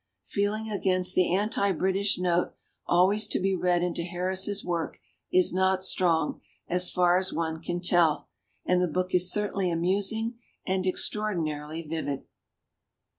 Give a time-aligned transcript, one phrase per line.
[0.25, 2.53] Feel ing against the anti British note
[2.89, 4.97] al ways to be read into Harris's work
[5.31, 8.27] is not strong, as far as one can tell,
[8.65, 12.23] and the book is certainly amusing and ex traordinarily vivid.